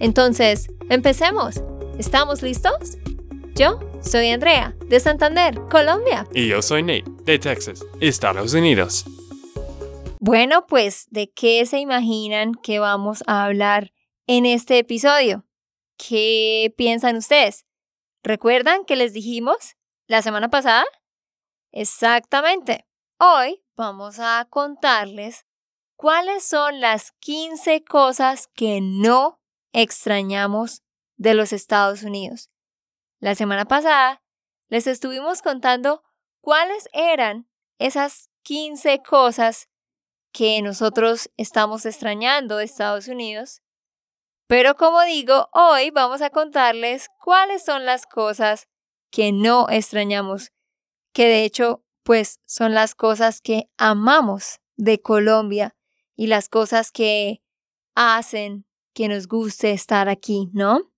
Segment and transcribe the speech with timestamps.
[0.00, 1.62] Entonces, empecemos.
[1.98, 2.98] ¿Estamos listos?
[3.54, 6.26] Yo soy Andrea, de Santander, Colombia.
[6.34, 9.04] Y yo soy Nate, de Texas, Estados Unidos.
[10.20, 13.92] Bueno, pues, ¿de qué se imaginan que vamos a hablar
[14.26, 15.44] en este episodio?
[15.96, 17.64] ¿Qué piensan ustedes?
[18.22, 19.76] ¿Recuerdan que les dijimos
[20.06, 20.84] la semana pasada
[21.76, 22.86] Exactamente.
[23.18, 25.44] Hoy vamos a contarles
[25.96, 29.40] cuáles son las 15 cosas que no
[29.74, 30.82] extrañamos
[31.16, 32.48] de los Estados Unidos.
[33.20, 34.22] La semana pasada
[34.68, 36.02] les estuvimos contando
[36.40, 37.46] cuáles eran
[37.78, 39.68] esas 15 cosas
[40.32, 43.60] que nosotros estamos extrañando de Estados Unidos.
[44.46, 48.68] Pero como digo, hoy vamos a contarles cuáles son las cosas
[49.10, 50.52] que no extrañamos
[51.14, 55.76] que de hecho, pues son las cosas que amamos de Colombia
[56.16, 57.40] y las cosas que
[57.94, 60.92] hacen que nos guste estar aquí, ¿no?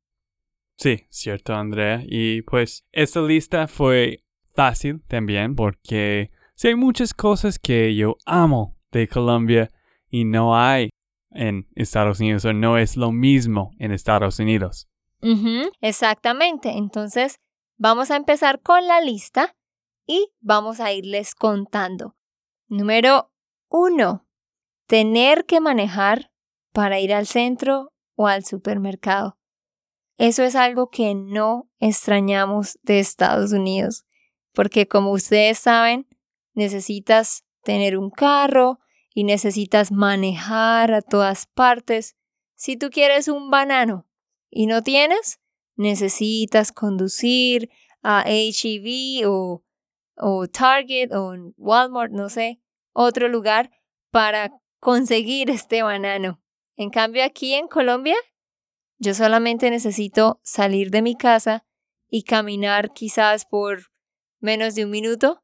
[0.77, 2.03] Sí, cierto, Andrea.
[2.07, 8.77] Y pues esta lista fue fácil también porque sí hay muchas cosas que yo amo
[8.93, 9.71] de Colombia
[10.11, 10.91] y no hay
[11.31, 14.89] en Estados Unidos o no es lo mismo en Estados Unidos.
[15.81, 16.71] exactamente.
[16.71, 17.41] Entonces,
[17.77, 19.57] vamos a empezar con la lista
[20.07, 22.17] y vamos a irles contando.
[22.69, 23.31] Número
[23.69, 24.27] uno,
[24.87, 26.31] tener que manejar
[26.77, 29.39] para ir al centro o al supermercado.
[30.19, 34.05] Eso es algo que no extrañamos de Estados Unidos,
[34.53, 36.07] porque como ustedes saben,
[36.53, 38.79] necesitas tener un carro
[39.15, 42.15] y necesitas manejar a todas partes.
[42.57, 44.07] Si tú quieres un banano
[44.51, 45.41] y no tienes,
[45.77, 47.71] necesitas conducir
[48.03, 49.63] a HEV o
[50.19, 52.61] o Target o Walmart, no sé,
[52.93, 53.71] otro lugar
[54.11, 56.43] para conseguir este banano.
[56.77, 58.17] En cambio aquí en Colombia,
[58.99, 61.65] yo solamente necesito salir de mi casa
[62.09, 63.91] y caminar quizás por
[64.41, 65.43] menos de un minuto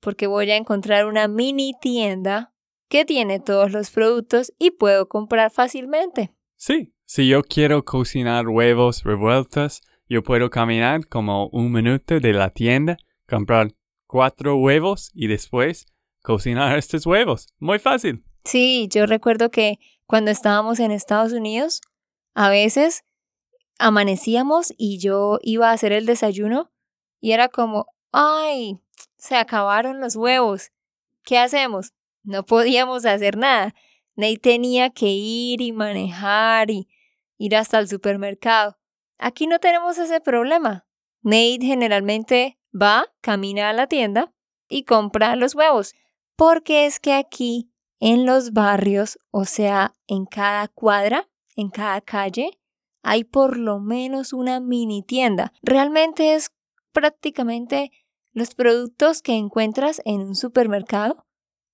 [0.00, 2.52] porque voy a encontrar una mini tienda
[2.88, 6.34] que tiene todos los productos y puedo comprar fácilmente.
[6.56, 12.50] Sí, si yo quiero cocinar huevos revueltos, yo puedo caminar como un minuto de la
[12.50, 12.96] tienda,
[13.28, 13.72] comprar
[14.06, 15.86] cuatro huevos y después
[16.20, 17.48] cocinar estos huevos.
[17.58, 18.24] Muy fácil.
[18.44, 19.78] Sí, yo recuerdo que
[20.12, 21.80] cuando estábamos en Estados Unidos,
[22.34, 23.02] a veces
[23.78, 26.70] amanecíamos y yo iba a hacer el desayuno
[27.18, 28.78] y era como, ay,
[29.16, 30.70] se acabaron los huevos.
[31.24, 31.94] ¿Qué hacemos?
[32.24, 33.74] No podíamos hacer nada.
[34.14, 36.90] Nate tenía que ir y manejar y
[37.38, 38.76] ir hasta el supermercado.
[39.16, 40.86] Aquí no tenemos ese problema.
[41.22, 44.30] Nate generalmente va, camina a la tienda
[44.68, 45.94] y compra los huevos.
[46.36, 47.71] Porque es que aquí
[48.04, 52.58] en los barrios, o sea, en cada cuadra, en cada calle,
[53.04, 55.52] hay por lo menos una mini tienda.
[55.62, 56.50] Realmente es
[56.92, 57.92] prácticamente
[58.32, 61.24] los productos que encuentras en un supermercado,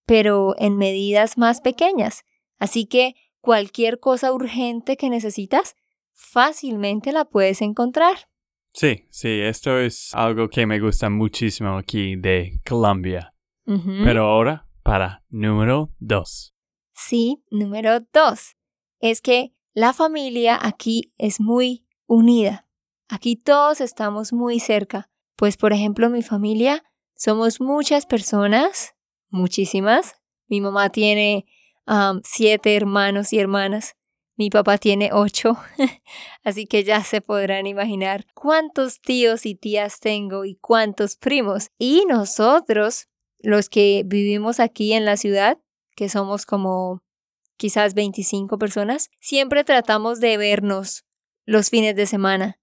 [0.04, 2.26] pero en medidas más pequeñas.
[2.58, 5.76] Así que cualquier cosa urgente que necesitas,
[6.12, 8.28] fácilmente la puedes encontrar.
[8.74, 13.32] Sí, sí, esto es algo que me gusta muchísimo aquí de Colombia.
[14.04, 16.54] Pero ahora para número dos.
[16.94, 18.56] Sí, número dos.
[19.00, 22.66] Es que la familia aquí es muy unida.
[23.06, 25.10] Aquí todos estamos muy cerca.
[25.36, 26.84] Pues, por ejemplo, mi familia
[27.14, 28.94] somos muchas personas,
[29.28, 30.14] muchísimas.
[30.46, 31.44] Mi mamá tiene
[32.24, 33.94] siete hermanos y hermanas.
[34.36, 35.58] Mi papá tiene ocho,
[36.44, 41.72] así que ya se podrán imaginar cuántos tíos y tías tengo y cuántos primos.
[41.76, 43.08] Y nosotros,
[43.40, 45.58] los que vivimos aquí en la ciudad,
[45.96, 47.02] que somos como
[47.56, 51.04] quizás 25 personas, siempre tratamos de vernos
[51.44, 52.58] los fines de semana.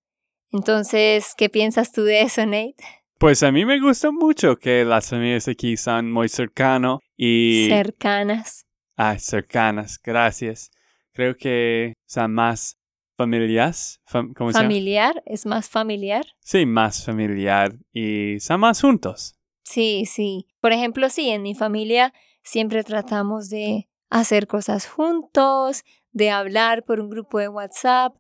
[0.52, 2.76] Entonces, ¿qué piensas tú de eso, Nate?
[3.18, 7.68] Pues a mí me gusta mucho que las familias aquí son muy cercanas y...
[7.70, 8.66] Cercanas.
[8.96, 10.72] Ah, cercanas, gracias
[11.16, 12.78] creo que son más
[13.18, 14.00] familiares.
[14.06, 16.26] familiar, es más familiar.
[16.42, 19.35] Sí, más familiar y son más juntos.
[19.66, 20.48] Sí, sí.
[20.62, 22.14] Por ejemplo, sí, en mi familia
[22.44, 28.16] siempre tratamos de hacer cosas juntos, de hablar por un grupo de WhatsApp.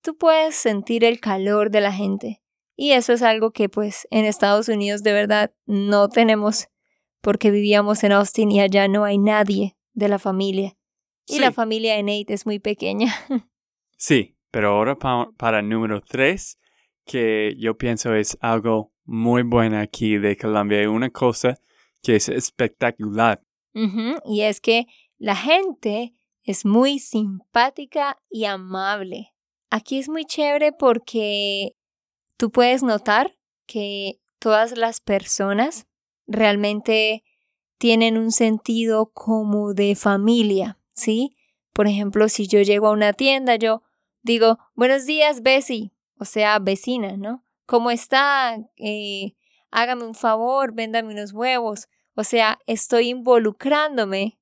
[0.00, 2.40] tú puedes sentir el calor de la gente.
[2.76, 6.68] Y eso es algo que pues en Estados Unidos de verdad no tenemos
[7.20, 10.76] porque vivíamos en Austin y allá no hay nadie de la familia.
[11.26, 13.12] Y la familia de Nate es muy pequeña.
[13.96, 16.60] sí, pero ahora para el número tres,
[17.04, 21.54] que yo pienso es algo muy bueno aquí de Colombia, y una cosa
[22.02, 23.42] que es espectacular.
[24.24, 24.86] Y es que
[25.18, 29.34] la gente es muy simpática y amable.
[29.70, 31.76] Aquí es muy chévere porque
[32.36, 33.36] tú puedes notar
[33.66, 35.86] que todas las personas
[36.26, 37.24] realmente
[37.78, 41.36] tienen un sentido como de familia, ¿sí?
[41.72, 43.82] Por ejemplo, si yo llego a una tienda, yo
[44.22, 47.44] digo, buenos días, Bessie, o sea, vecina, ¿no?
[47.66, 48.56] ¿Cómo está?
[48.76, 49.34] Eh,
[49.70, 51.88] hágame un favor, véndame unos huevos.
[52.14, 54.38] O sea, estoy involucrándome,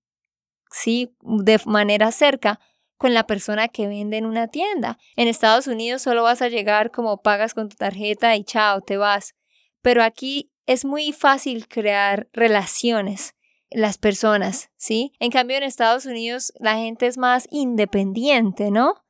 [0.70, 1.16] ¿sí?
[1.20, 2.60] De manera cerca
[2.96, 4.98] con la persona que vende en una tienda.
[5.16, 8.96] En Estados Unidos solo vas a llegar como pagas con tu tarjeta y chao, te
[8.96, 9.34] vas.
[9.82, 13.34] Pero aquí es muy fácil crear relaciones
[13.70, 15.12] las personas, ¿sí?
[15.18, 19.04] En cambio, en Estados Unidos la gente es más independiente, ¿no?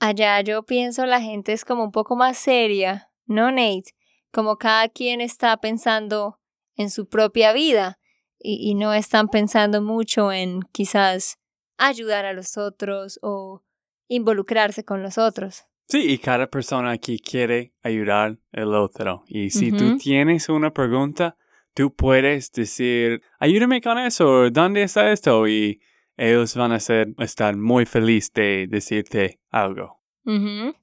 [0.00, 3.94] Allá yo pienso la gente es como un poco más seria, ¿no, Nate?
[4.30, 6.38] Como cada quien está pensando
[6.76, 7.98] en su propia vida
[8.38, 11.38] y, y no están pensando mucho en quizás
[11.76, 13.62] ayudar a los otros o
[14.08, 15.64] involucrarse con los otros.
[15.88, 19.24] Sí, y cada persona aquí quiere ayudar al otro.
[19.26, 21.36] Y si tú tienes una pregunta,
[21.74, 25.46] tú puedes decir, ayúdame con eso, ¿dónde está esto?
[25.46, 25.82] Y
[26.16, 30.00] ellos van a ser, estar muy felices de decirte algo.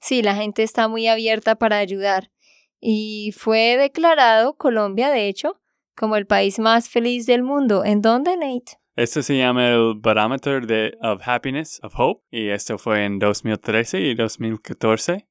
[0.02, 2.30] Sí, la gente está muy abierta para ayudar.
[2.80, 5.60] Y fue declarado Colombia, de hecho,
[5.96, 7.84] como el país más feliz del mundo.
[7.84, 8.80] ¿En dónde, Nate?
[8.96, 12.26] Esto se llama el Barometer de, of Happiness, of Hope.
[12.32, 15.28] Y esto fue en 2013 y 2014.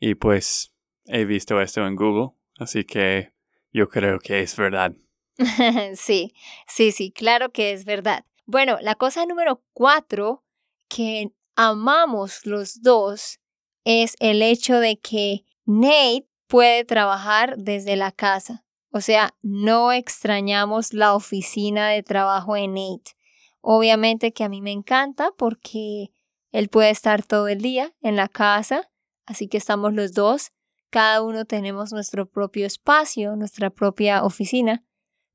[0.00, 0.72] Y pues
[1.06, 2.36] he visto esto en Google.
[2.58, 3.32] Así que
[3.72, 4.94] yo creo que es verdad.
[5.94, 6.32] sí,
[6.66, 8.24] sí, sí, claro que es verdad.
[8.46, 10.44] Bueno, la cosa número cuatro
[10.88, 13.40] que amamos los dos
[13.84, 18.64] es el hecho de que Nate puede trabajar desde la casa.
[18.92, 23.16] O sea, no extrañamos la oficina de trabajo de Nate.
[23.60, 26.12] Obviamente que a mí me encanta porque
[26.52, 28.88] él puede estar todo el día en la casa,
[29.26, 30.52] así que estamos los dos
[30.90, 34.84] cada uno tenemos nuestro propio espacio, nuestra propia oficina,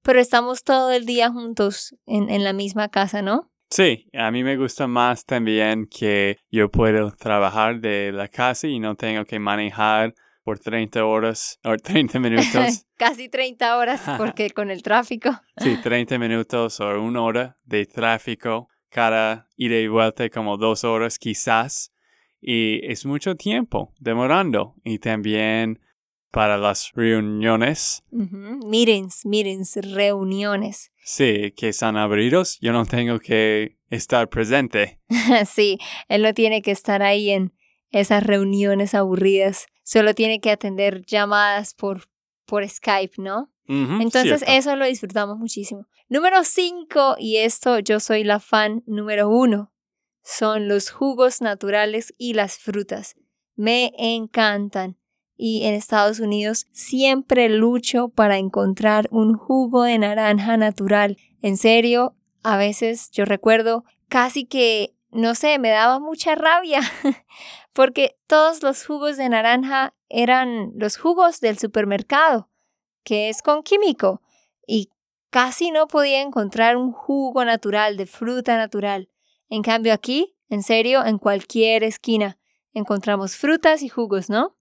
[0.02, 3.52] pero estamos todo el día juntos en, en la misma casa, ¿no?
[3.70, 8.80] Sí, a mí me gusta más también que yo puedo trabajar de la casa y
[8.80, 10.16] no tengo que manejar
[10.50, 12.88] por 30 horas o 30 minutos.
[12.98, 15.30] Casi 30 horas porque con el tráfico.
[15.58, 21.20] sí, 30 minutos o una hora de tráfico cada ida y vuelta como dos horas
[21.20, 21.94] quizás
[22.42, 25.82] y es mucho tiempo demorando y también
[26.32, 28.04] para las reuniones.
[28.10, 30.92] Meetings, meetings, reuniones.
[31.04, 35.00] Sí, que están abridos, yo no tengo que estar presente.
[35.46, 37.54] sí, él no tiene que estar ahí en
[37.92, 42.04] esas reuniones aburridas, solo tiene que atender llamadas por,
[42.46, 43.52] por Skype, ¿no?
[43.68, 45.88] Entonces eso lo disfrutamos muchísimo.
[46.10, 49.72] Número 5, y esto yo soy la fan número uno
[50.22, 53.16] son los jugos naturales y las frutas.
[53.56, 54.98] Me encantan.
[55.36, 61.18] Y en Estados Unidos siempre lucho para encontrar un jugo de naranja natural.
[61.42, 66.82] En serio, a veces yo recuerdo casi que, no sé, me daba mucha rabia
[67.80, 72.50] porque todos los jugos de naranja eran los jugos del supermercado,
[73.06, 74.22] que es con químico,
[74.68, 74.90] y
[75.30, 79.08] casi no podía encontrar un jugo natural de fruta natural.
[79.48, 82.38] En cambio aquí, en serio, en cualquier esquina
[82.74, 84.58] encontramos frutas y jugos, ¿no?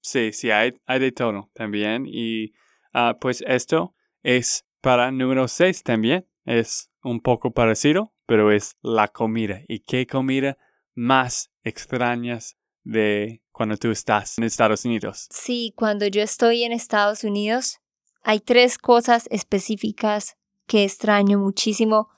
[0.00, 2.06] Sí, sí, hay, hay, de todo también.
[2.06, 2.54] Y
[2.94, 6.26] ah, pues esto es para número 6 también.
[6.46, 9.60] Es un poco parecido, pero es la comida.
[9.68, 10.56] ¿Y qué comida
[11.00, 15.28] más extrañas de cuando tú estás en Estados Unidos?
[15.30, 17.78] Sí, cuando yo estoy en Estados Unidos,
[18.22, 22.08] hay tres cosas específicas que extraño muchísimo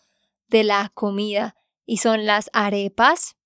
[0.48, 1.54] de la comida
[1.86, 3.36] y son las arepas.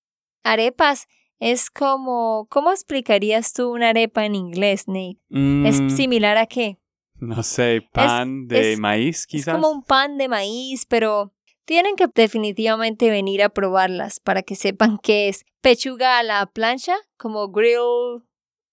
[0.42, 1.06] Arepas
[1.38, 5.20] es como, ¿cómo explicarías tú una arepa en inglés, Nate?
[5.68, 5.90] ¿Es mm.
[5.90, 6.78] similar a qué?
[7.16, 9.48] No sé, pan de maíz quizás.
[9.48, 11.35] Es como un pan de maíz, pero
[11.66, 15.44] tienen que definitivamente venir a probarlas para que sepan qué es.
[15.60, 18.24] Pechuga a la plancha, como grill,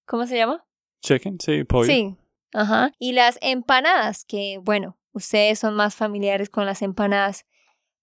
[0.05, 0.65] ¿cómo se llama?
[1.01, 1.87] Chicken, sí, pollo.
[1.87, 2.15] Sí,
[2.53, 2.91] ajá.
[2.99, 7.45] Y las empanadas, que bueno, ustedes son más familiares con las empanadas.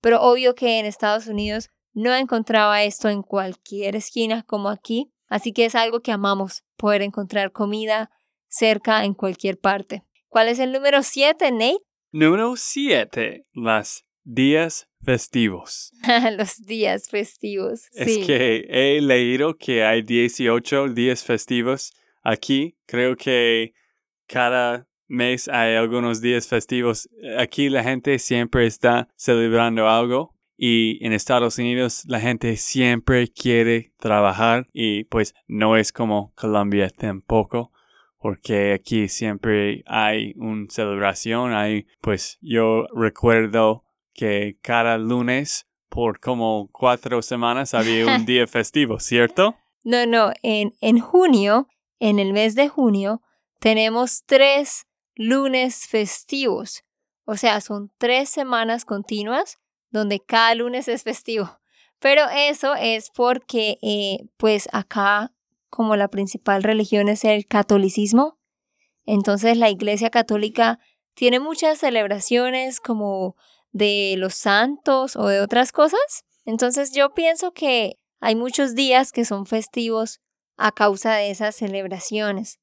[0.03, 5.13] Pero obvio que en Estados Unidos no encontraba esto en cualquier esquina como aquí.
[5.29, 8.11] Así que es algo que amamos, poder encontrar comida
[8.49, 10.03] cerca en cualquier parte.
[10.29, 11.79] ¿Cuál es el número 7, Nate?
[12.11, 13.47] Número 7.
[13.53, 15.93] Las días festivos.
[16.37, 17.89] Los días festivos.
[17.93, 22.77] Es que he leído que hay 18 días festivos aquí.
[22.87, 23.75] Creo que
[24.27, 27.09] cada mes hay algunos días festivos.
[27.39, 33.93] Aquí la gente siempre está celebrando algo y en Estados Unidos la gente siempre quiere
[33.99, 37.73] trabajar y pues no es como Colombia tampoco
[38.19, 41.55] porque aquí siempre hay una celebración.
[41.55, 43.85] Hay pues yo recuerdo
[44.21, 49.57] que cada lunes por como cuatro semanas había un día festivo, ¿cierto?
[49.83, 51.69] No, no, en, en junio,
[52.01, 53.23] en el mes de junio,
[53.61, 56.85] tenemos tres lunes festivos.
[57.25, 59.59] O sea, son tres semanas continuas
[59.89, 61.59] donde cada lunes es festivo.
[61.99, 65.33] Pero eso es porque, eh, pues acá,
[65.71, 68.39] como la principal religión es el catolicismo,
[69.07, 70.79] entonces la Iglesia Católica
[71.15, 73.35] tiene muchas celebraciones como
[73.73, 76.25] de los santos o de otras cosas.
[76.45, 80.21] Entonces yo pienso que hay muchos días que son festivos
[80.57, 82.59] a causa de esas celebraciones.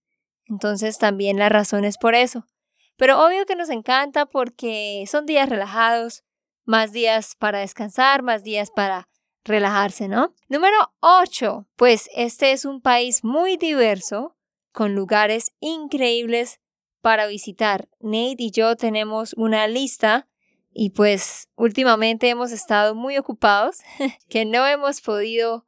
[0.45, 2.45] Entonces también la razón es por eso.
[2.95, 6.23] Pero obvio que nos encanta porque son días relajados,
[6.65, 9.07] más días para descansar, más días para
[9.43, 10.33] relajarse, ¿no?
[10.47, 11.67] Número 8.
[11.75, 14.35] Pues este es un país muy diverso,
[14.71, 16.59] con lugares increíbles
[17.01, 17.87] para visitar.
[17.99, 20.27] Nate y yo tenemos una lista
[20.79, 23.79] y pues últimamente hemos estado muy ocupados
[24.29, 25.65] que no hemos podido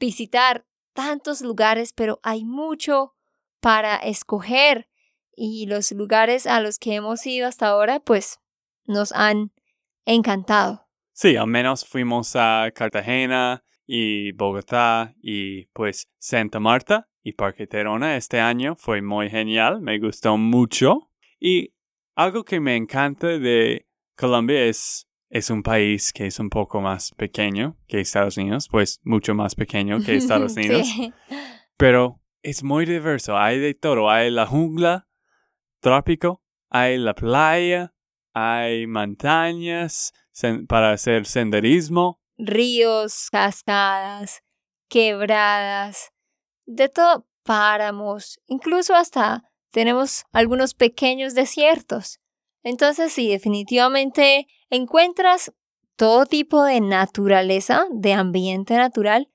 [0.00, 3.14] visitar tantos lugares, pero hay mucho
[3.60, 4.88] para escoger
[5.36, 8.40] y los lugares a los que hemos ido hasta ahora pues
[8.84, 9.52] nos han
[10.04, 10.88] encantado.
[11.12, 18.16] Sí, al menos fuimos a Cartagena y Bogotá y pues Santa Marta y Parque Terona
[18.16, 21.74] este año fue muy genial, me gustó mucho y
[22.16, 23.87] algo que me encanta de
[24.18, 29.00] Colombia es, es un país que es un poco más pequeño que Estados Unidos, pues
[29.04, 30.88] mucho más pequeño que Estados Unidos.
[31.76, 34.10] Pero es muy diverso, hay de todo.
[34.10, 35.06] Hay la jungla
[35.80, 37.94] trópico, hay la playa,
[38.34, 40.12] hay montañas
[40.66, 42.20] para hacer senderismo.
[42.36, 44.42] Ríos, cascadas,
[44.88, 46.10] quebradas,
[46.66, 52.20] de todo, páramos, incluso hasta tenemos algunos pequeños desiertos.
[52.62, 55.52] Entonces sí, definitivamente encuentras
[55.96, 59.28] todo tipo de naturaleza, de ambiente natural,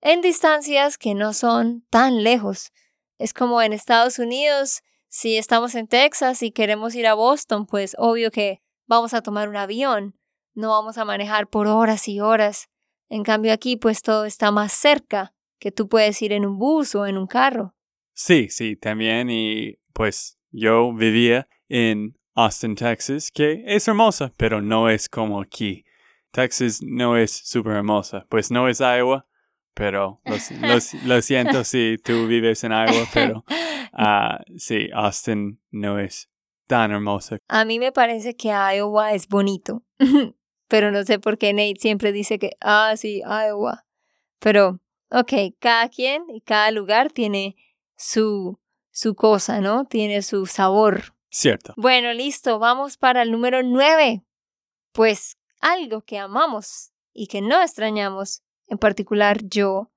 [0.00, 2.72] en distancias que no son tan lejos.
[3.18, 7.96] Es como en Estados Unidos, si estamos en Texas y queremos ir a Boston, pues
[7.98, 10.18] obvio que vamos a tomar un avión,
[10.54, 12.68] no vamos a manejar por horas y horas.
[13.08, 16.94] En cambio aquí pues todo está más cerca, que tú puedes ir en un bus
[16.94, 17.74] o en un carro.
[18.14, 24.88] Sí, sí, también y pues yo vivía en Austin, Texas, que es hermosa, pero no
[24.88, 25.84] es como aquí.
[26.30, 28.26] Texas no es súper hermosa.
[28.28, 29.26] Pues no es Iowa,
[29.74, 30.20] pero
[31.04, 33.44] lo, siento si tú vives en Iowa, pero
[33.92, 36.28] uh, sí, Austin no es
[36.66, 37.38] tan hermosa.
[37.48, 39.82] A mí me parece que Iowa es bonito,
[40.68, 43.86] pero no sé por qué Nate siempre dice que, ah, sí, Iowa.
[44.38, 47.56] Pero, ok, cada quien y cada lugar tiene
[47.96, 48.58] su,
[48.90, 49.84] su cosa, ¿no?
[49.84, 51.14] Tiene su sabor.
[51.30, 51.72] Cierto.
[51.76, 54.24] Bueno, listo, vamos para el número nueve.
[54.92, 59.90] Pues algo que amamos y que no extrañamos, en particular yo,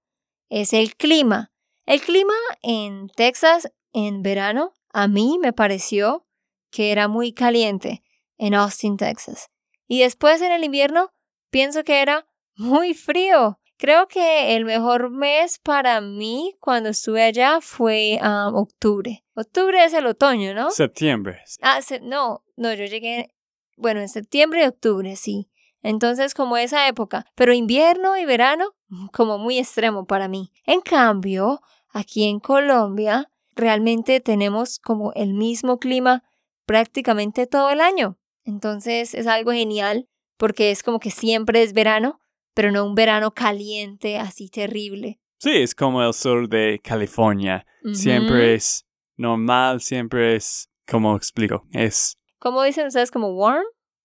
[0.49, 1.51] es el clima.
[1.85, 6.25] El clima en Texas en verano a mí me pareció
[6.69, 8.03] que era muy caliente
[8.37, 9.49] en Austin, Texas.
[9.87, 11.11] Y después en el invierno
[11.49, 13.59] pienso que era muy frío.
[13.77, 19.22] Creo que el mejor mes para mí cuando estuve allá fue um, octubre.
[19.35, 20.69] Octubre es el otoño, ¿no?
[20.71, 21.41] Septiembre.
[21.61, 23.33] Ah, no, no, yo llegué,
[23.77, 25.49] bueno, en septiembre y octubre, sí.
[25.81, 27.25] Entonces, como esa época.
[27.35, 28.73] Pero invierno y verano,
[29.13, 30.51] como muy extremo para mí.
[30.65, 36.23] En cambio, aquí en Colombia, realmente tenemos como el mismo clima
[36.65, 38.17] prácticamente todo el año.
[38.45, 42.19] Entonces, es algo genial porque es como que siempre es verano,
[42.53, 45.19] pero no un verano caliente, así terrible.
[45.39, 47.65] Sí, es como el sur de California.
[47.93, 48.85] Siempre es
[49.17, 52.17] normal, siempre es, como explico, es...
[52.39, 53.11] ¿Cómo dicen ustedes?
[53.11, 53.63] ¿Como warm?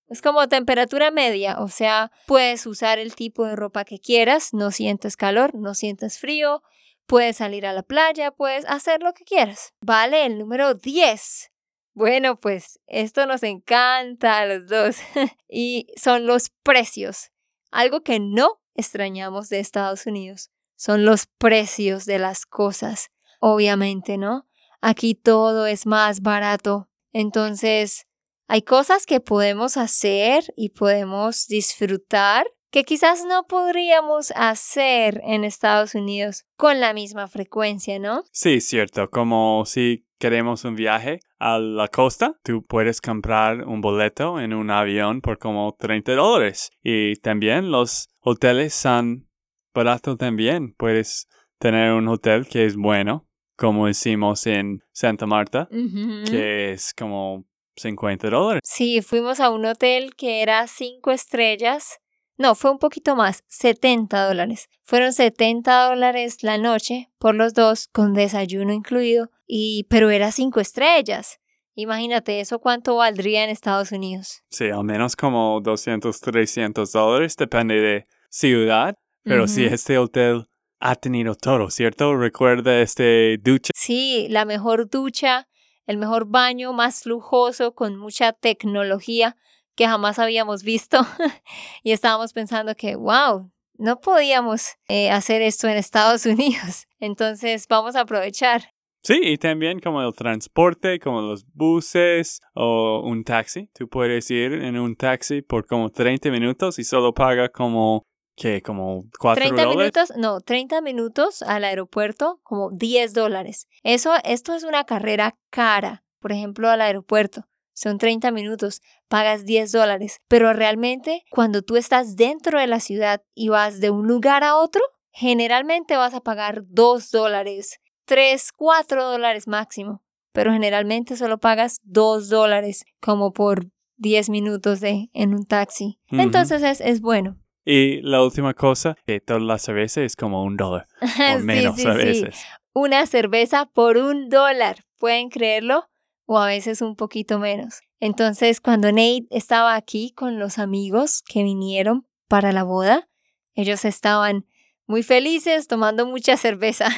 [0.09, 4.71] Es como temperatura media, o sea, puedes usar el tipo de ropa que quieras, no
[4.71, 6.62] sientes calor, no sientes frío,
[7.07, 9.75] puedes salir a la playa, puedes hacer lo que quieras.
[9.83, 11.50] Vale, el número 10.
[11.93, 14.97] Bueno, pues esto nos encanta a los dos
[15.49, 17.31] y son los precios.
[17.71, 23.11] Algo que no extrañamos de Estados Unidos son los precios de las cosas.
[23.41, 24.48] Obviamente, ¿no?
[24.80, 26.88] Aquí todo es más barato.
[27.12, 28.06] Entonces,
[28.49, 35.94] hay cosas que podemos hacer y podemos disfrutar que quizás no podríamos hacer en Estados
[35.94, 38.25] Unidos con la misma frecuencia, ¿no?
[38.30, 39.08] Sí, cierto.
[39.08, 44.70] Como si queremos un viaje a la costa, tú puedes comprar un boleto en un
[44.70, 46.70] avión por como 30 dólares.
[46.82, 49.28] Y también los hoteles son
[49.75, 50.75] baratos también.
[50.75, 53.27] Puedes tener un hotel que es bueno,
[53.59, 57.45] como decimos en Santa Marta, que es como
[57.77, 58.62] 50 dólares.
[58.65, 62.00] Sí, fuimos a un hotel que era 5 estrellas
[62.38, 64.69] no, fue un poquito más, 70 dólares.
[64.85, 70.61] Fueron 70 dólares la noche por los dos, con desayuno incluido, y pero era cinco
[70.61, 71.41] estrellas.
[71.75, 74.43] Imagínate eso cuánto valdría en Estados Unidos.
[74.50, 78.97] Sí, al menos como 200, 300 dólares, depende de ciudad.
[79.25, 80.49] Pero sí, este hotel
[80.80, 82.16] ha tenido todo, ¿cierto?
[82.16, 83.70] Recuerda este ducha.
[83.75, 85.49] Sí, la mejor ducha,
[85.87, 89.37] el mejor baño más lujoso con mucha tecnología
[89.75, 90.99] que jamás habíamos visto
[91.82, 96.87] y estábamos pensando que, wow, no podíamos eh, hacer esto en Estados Unidos.
[96.99, 98.73] Entonces vamos a aprovechar.
[99.00, 103.70] Sí, y también como el transporte, como los buses o un taxi.
[103.73, 108.02] Tú puedes ir en un taxi por como 30 minutos y solo paga como,
[108.38, 108.62] ¿qué?
[108.62, 113.66] Como 4 30 minutos, no, 30 minutos al aeropuerto, como 10 dólares.
[113.83, 119.71] Eso, esto es una carrera cara, por ejemplo, al aeropuerto son 30 minutos, pagas 10
[119.71, 124.42] dólares, pero realmente cuando tú estás dentro de la ciudad y vas de un lugar
[124.42, 130.02] a otro, generalmente vas a pagar 2 dólares, 3, 4 dólares máximo,
[130.33, 136.00] pero generalmente solo pagas 2 dólares como por 10 minutos de, en un taxi.
[136.09, 137.38] Entonces es, es bueno.
[137.70, 140.87] Y la última cosa, que toda la cerveza es como un dólar.
[141.37, 142.42] O menos a veces.
[142.72, 144.85] Una cerveza por un dólar.
[144.98, 145.88] ¿Pueden creerlo?
[146.31, 147.81] o a veces un poquito menos.
[148.00, 153.09] Entonces, cuando Nate estaba aquí con los amigos que vinieron para la boda,
[153.54, 154.46] ellos estaban
[154.87, 156.90] muy felices tomando mucha cerveza.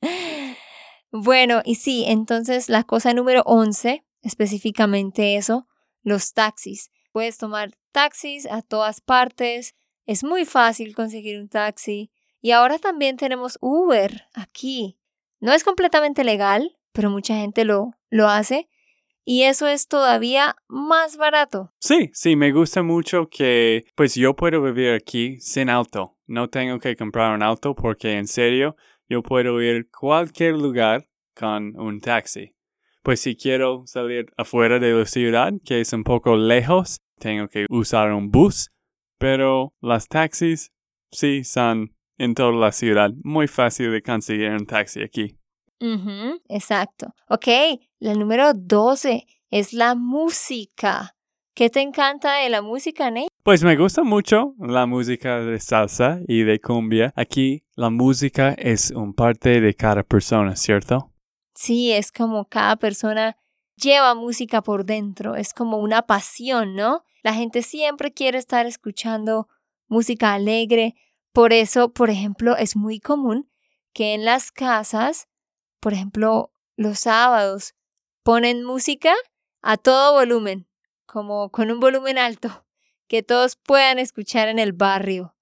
[1.12, 5.66] bueno, y sí, entonces la cosa número 11, específicamente eso,
[6.02, 6.90] los taxis.
[7.12, 9.74] Puedes tomar taxis a todas partes,
[10.06, 12.10] es muy fácil conseguir un taxi.
[12.40, 14.98] Y ahora también tenemos Uber aquí.
[15.40, 18.68] No es completamente legal, pero mucha gente lo, lo hace
[19.24, 21.72] y eso es todavía más barato.
[21.78, 26.16] Sí, sí, me gusta mucho que pues yo puedo vivir aquí sin auto.
[26.26, 28.76] No tengo que comprar un auto porque en serio
[29.08, 32.54] yo puedo ir a cualquier lugar con un taxi.
[33.02, 37.66] Pues si quiero salir afuera de la ciudad, que es un poco lejos, tengo que
[37.70, 38.70] usar un bus,
[39.20, 40.72] pero las taxis
[41.12, 43.12] sí son en toda la ciudad.
[43.22, 45.36] Muy fácil de conseguir un taxi aquí
[46.48, 47.14] exacto.
[47.28, 47.46] Ok,
[47.98, 51.16] la número 12 es la música.
[51.54, 53.28] ¿Qué te encanta de la música, Nate?
[53.42, 57.12] Pues me gusta mucho la música de salsa y de cumbia.
[57.16, 61.12] Aquí la música es un parte de cada persona, ¿cierto?
[61.54, 63.36] Sí, es como cada persona
[63.82, 67.04] lleva música por dentro, es como una pasión, ¿no?
[67.22, 69.48] La gente siempre quiere estar escuchando
[69.88, 70.94] música alegre.
[71.32, 73.50] Por eso, por ejemplo, es muy común
[73.92, 75.28] que en las casas
[75.80, 77.74] por ejemplo, los sábados
[78.22, 79.14] ponen música
[79.62, 80.68] a todo volumen,
[81.06, 82.66] como con un volumen alto,
[83.08, 85.34] que todos puedan escuchar en el barrio.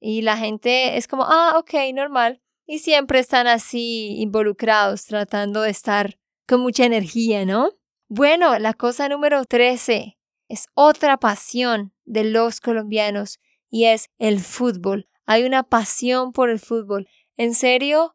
[0.00, 2.42] Y la gente es como, ah, ok, normal.
[2.66, 7.70] Y siempre están así involucrados, tratando de estar con mucha energía, ¿no?
[8.08, 10.16] Bueno, la cosa número 13
[10.48, 15.08] es otra pasión de los colombianos y es el fútbol.
[15.24, 17.08] Hay una pasión por el fútbol.
[17.36, 18.14] En serio,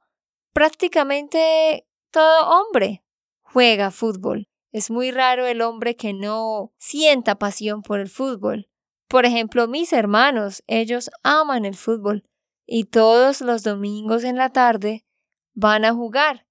[0.54, 3.04] prácticamente todo hombre
[3.42, 4.48] juega fútbol.
[4.72, 8.70] Es muy raro el hombre que no sienta pasión por el fútbol.
[9.10, 12.24] Por ejemplo, mis hermanos, ellos aman el fútbol
[12.66, 15.06] y todos los domingos en la tarde
[15.54, 16.48] van a jugar.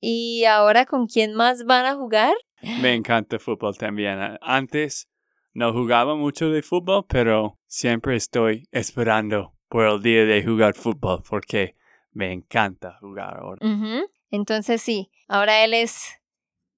[0.00, 2.32] ¿Y ahora con quién más van a jugar?
[2.62, 4.18] Me encanta el fútbol también.
[4.40, 5.08] Antes
[5.52, 11.22] no jugaba mucho de fútbol, pero siempre estoy esperando por el día de jugar fútbol
[11.28, 11.76] porque
[12.12, 13.60] me encanta jugar ahora.
[14.30, 16.18] Entonces sí, ahora él es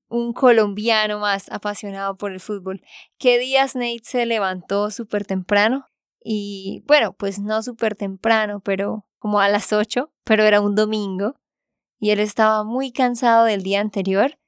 [0.08, 2.82] un colombiano más apasionado por el fútbol.
[3.16, 5.86] ¿Qué días Nate se levantó súper temprano?
[6.22, 11.36] Y bueno, pues no súper temprano, pero como a las 8, pero era un domingo.
[11.98, 14.38] Y él estaba muy cansado del día anterior,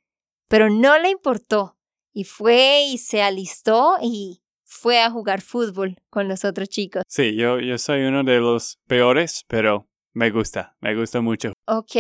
[0.52, 1.78] pero no le importó.
[2.12, 7.04] Y fue y se alistó y fue a jugar fútbol con los otros chicos.
[7.08, 11.54] Sí, yo, yo soy uno de los peores, pero Me gusta, me gusta mucho.
[11.66, 11.96] Ok,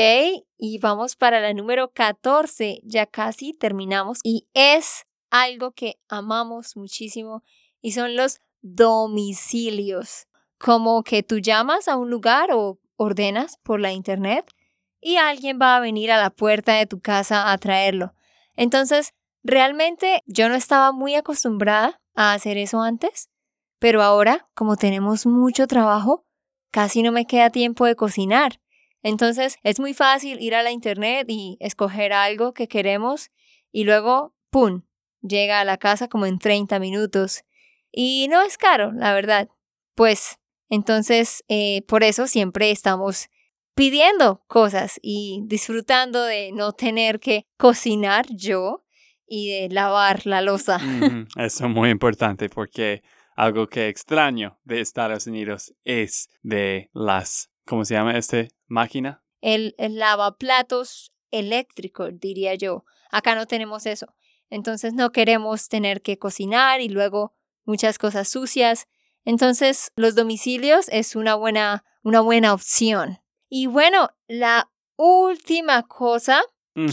[0.58, 2.82] y vamos para la número 14.
[2.84, 7.42] Ya casi terminamos y es algo que amamos muchísimo
[7.80, 10.26] y son los domicilios.
[10.58, 14.44] Como que tú llamas a un lugar o ordenas por la internet
[15.00, 18.12] y alguien va a venir a la puerta de tu casa a traerlo.
[18.56, 23.28] Entonces, realmente yo no estaba muy acostumbrada a hacer eso antes,
[23.78, 26.26] pero ahora, como tenemos mucho trabajo,
[26.70, 28.60] casi no me queda tiempo de cocinar.
[29.02, 33.30] Entonces, es muy fácil ir a la internet y escoger algo que queremos
[33.72, 34.82] y luego, ¡pum!,
[35.20, 37.42] llega a la casa como en 30 minutos.
[37.90, 39.48] Y no es caro, la verdad.
[39.94, 40.38] Pues,
[40.68, 43.28] entonces, eh, por eso siempre estamos
[43.74, 48.84] pidiendo cosas y disfrutando de no tener que cocinar yo
[49.26, 50.78] y de lavar la losa.
[51.36, 53.02] Eso es muy importante porque
[53.34, 59.24] algo que extraño de Estados Unidos es de las, ¿cómo se llama este máquina?
[59.40, 62.84] El, el lavaplatos eléctrico, diría yo.
[63.10, 64.14] Acá no tenemos eso.
[64.50, 68.86] Entonces no queremos tener que cocinar y luego muchas cosas sucias.
[69.24, 73.18] Entonces los domicilios es una buena, una buena opción.
[73.54, 76.40] Y bueno, la última cosa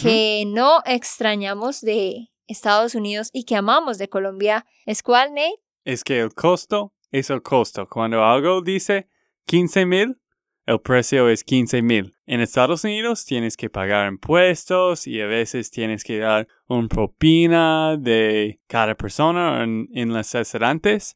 [0.02, 5.56] que no extrañamos de Estados Unidos y que amamos de Colombia es cuál, Nate?
[5.86, 7.88] Es que el costo es el costo.
[7.88, 9.08] Cuando algo dice
[9.46, 10.18] 15 mil,
[10.66, 12.14] el precio es 15 mil.
[12.26, 17.96] En Estados Unidos tienes que pagar impuestos y a veces tienes que dar un propina
[17.96, 21.16] de cada persona en, en los restaurantes.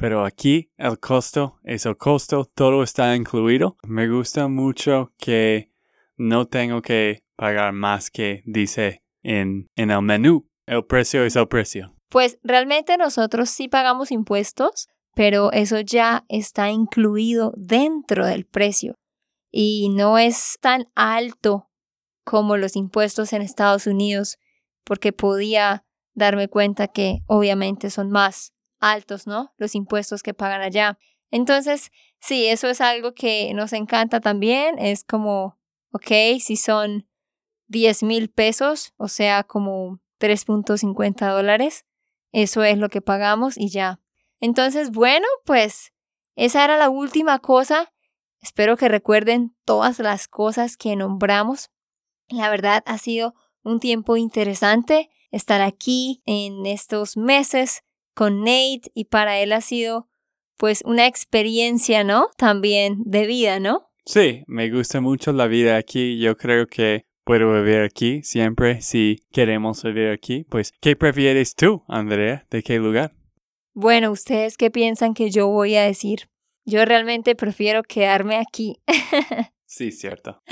[0.00, 3.76] Pero aquí el costo es el costo, todo está incluido.
[3.86, 5.74] Me gusta mucho que
[6.16, 10.48] no tengo que pagar más que dice en, en el menú.
[10.64, 11.94] El precio es el precio.
[12.08, 18.94] Pues realmente nosotros sí pagamos impuestos, pero eso ya está incluido dentro del precio
[19.52, 21.68] y no es tan alto
[22.24, 24.38] como los impuestos en Estados Unidos,
[24.82, 25.84] porque podía
[26.14, 29.52] darme cuenta que obviamente son más altos, ¿no?
[29.56, 30.98] Los impuestos que pagan allá.
[31.30, 34.78] Entonces, sí, eso es algo que nos encanta también.
[34.78, 35.58] Es como,
[35.92, 37.06] ok, si son
[37.68, 41.86] 10 mil pesos, o sea, como 3.50 dólares,
[42.32, 44.00] eso es lo que pagamos y ya.
[44.40, 45.92] Entonces, bueno, pues
[46.34, 47.92] esa era la última cosa.
[48.40, 51.70] Espero que recuerden todas las cosas que nombramos.
[52.28, 57.82] La verdad ha sido un tiempo interesante estar aquí en estos meses
[58.14, 60.08] con Nate y para él ha sido
[60.56, 62.28] pues una experiencia, ¿no?
[62.36, 63.90] También de vida, ¿no?
[64.04, 66.18] Sí, me gusta mucho la vida aquí.
[66.18, 70.44] Yo creo que puedo vivir aquí siempre si queremos vivir aquí.
[70.50, 72.46] Pues, ¿qué prefieres tú, Andrea?
[72.50, 73.14] ¿De qué lugar?
[73.72, 76.28] Bueno, ¿ustedes qué piensan que yo voy a decir?
[76.64, 78.82] Yo realmente prefiero quedarme aquí.
[79.64, 80.42] sí, cierto.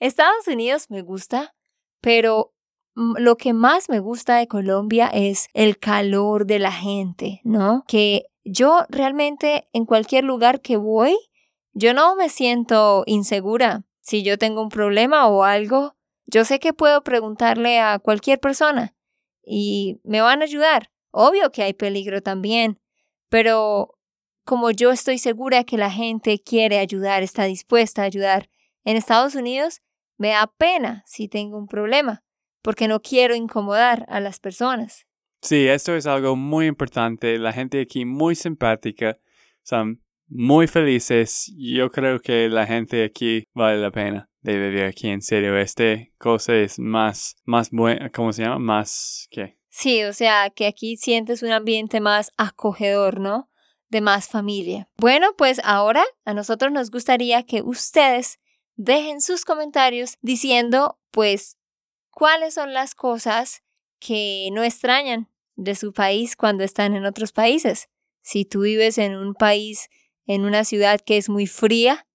[0.00, 1.54] Estados Unidos me gusta,
[2.00, 2.54] pero
[2.94, 7.84] lo que más me gusta de Colombia es el calor de la gente, ¿no?
[7.88, 11.16] Que yo realmente en cualquier lugar que voy,
[11.72, 13.84] yo no me siento insegura.
[14.00, 15.94] Si yo tengo un problema o algo,
[16.26, 18.94] yo sé que puedo preguntarle a cualquier persona
[19.44, 20.90] y me van a ayudar.
[21.10, 22.80] Obvio que hay peligro también,
[23.28, 23.98] pero
[24.44, 28.48] como yo estoy segura que la gente quiere ayudar, está dispuesta a ayudar,
[28.84, 29.80] en Estados Unidos
[30.18, 32.24] me da pena si tengo un problema
[32.62, 35.06] porque no quiero incomodar a las personas.
[35.42, 37.36] Sí, esto es algo muy importante.
[37.38, 39.18] La gente aquí muy simpática,
[39.62, 41.52] son muy felices.
[41.56, 45.08] Yo creo que la gente aquí vale la pena de vivir aquí.
[45.08, 48.58] En serio, este cosa es más, más buena, ¿cómo se llama?
[48.58, 49.58] Más, ¿qué?
[49.68, 53.50] Sí, o sea, que aquí sientes un ambiente más acogedor, ¿no?
[53.88, 54.88] De más familia.
[54.96, 58.38] Bueno, pues ahora a nosotros nos gustaría que ustedes
[58.76, 61.56] dejen sus comentarios diciendo, pues,
[62.12, 63.62] cuáles son las cosas
[63.98, 67.88] que no extrañan de su país cuando están en otros países.
[68.20, 69.88] Si tú vives en un país,
[70.26, 72.06] en una ciudad que es muy fría,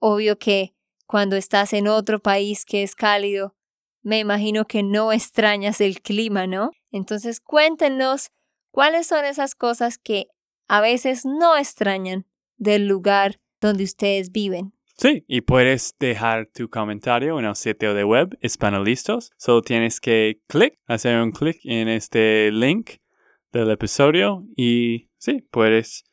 [0.00, 0.74] obvio que
[1.06, 3.54] cuando estás en otro país que es cálido,
[4.02, 6.72] me imagino que no extrañas el clima, ¿no?
[6.90, 8.30] Entonces cuéntenos
[8.72, 10.28] cuáles son esas cosas que
[10.66, 14.74] a veces no extrañan del lugar donde ustedes viven.
[14.94, 19.30] Sí, y puedes dejar tu comentario en el sitio de web Hispanistas.
[19.36, 22.90] Solo tienes que clic, hacer un clic en este link
[23.52, 26.04] del episodio y sí, puedes,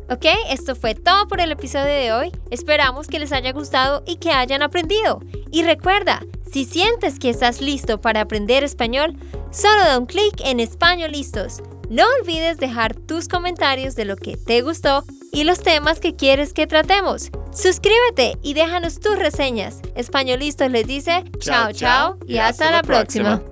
[0.08, 2.32] Ok, esto fue todo por el episodio de hoy.
[2.50, 5.20] Esperamos que les haya gustado y que hayan aprendido.
[5.50, 9.16] Y recuerda, si sientes que estás listo para aprender español,
[9.50, 11.62] solo da un clic en Español Listos.
[11.90, 16.54] No olvides dejar tus comentarios de lo que te gustó y los temas que quieres
[16.54, 17.30] que tratemos.
[17.52, 19.80] Suscríbete y déjanos tus reseñas.
[19.94, 23.42] Españolistos les dice chao chao y hasta, la próxima.